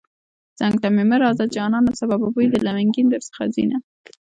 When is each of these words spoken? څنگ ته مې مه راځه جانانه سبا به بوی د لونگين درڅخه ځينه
څنگ 0.59 0.75
ته 0.81 0.87
مې 0.95 1.03
مه 1.09 1.17
راځه 1.23 1.45
جانانه 1.55 1.91
سبا 1.99 2.15
به 2.21 2.27
بوی 2.33 2.47
د 2.51 2.55
لونگين 2.65 3.07
درڅخه 3.09 3.43
ځينه 3.55 3.77